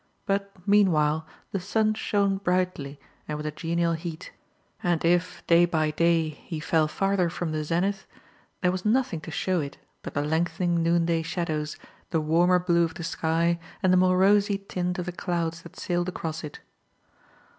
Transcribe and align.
But, 0.25 0.51
meanwhile, 0.65 1.27
the 1.51 1.59
sun 1.59 1.93
shone 1.93 2.37
brightly 2.39 2.99
and 3.27 3.37
with 3.37 3.45
a 3.45 3.51
genial 3.51 3.93
heat, 3.93 4.31
and 4.81 5.05
if, 5.05 5.45
day 5.45 5.65
by 5.65 5.91
day, 5.91 6.29
he 6.29 6.59
fell 6.59 6.87
farther 6.87 7.29
from 7.29 7.51
the 7.51 7.63
zenith, 7.63 8.07
there 8.63 8.71
was 8.71 8.83
nothing 8.83 9.21
to 9.21 9.29
show 9.29 9.59
it 9.59 9.77
but 10.01 10.15
the 10.15 10.23
lengthening 10.23 10.81
noonday 10.81 11.21
shadows, 11.21 11.77
the 12.09 12.19
warmer 12.19 12.57
blue 12.57 12.83
of 12.85 12.95
the 12.95 13.03
sky 13.03 13.59
and 13.83 13.93
the 13.93 13.97
more 13.97 14.17
rosy 14.17 14.57
tint 14.57 14.97
of 14.97 15.05
the 15.05 15.11
clouds 15.11 15.61
that 15.61 15.75
sailed 15.77 16.09
across 16.09 16.43
it. 16.43 16.61